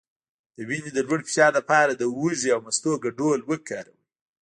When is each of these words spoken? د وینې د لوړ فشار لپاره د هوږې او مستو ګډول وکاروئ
د 0.55 0.57
وینې 0.69 0.91
د 0.93 0.99
لوړ 1.07 1.19
فشار 1.27 1.51
لپاره 1.59 1.91
د 1.93 2.03
هوږې 2.13 2.49
او 2.55 2.59
مستو 2.65 2.91
ګډول 3.05 3.39
وکاروئ 3.49 3.99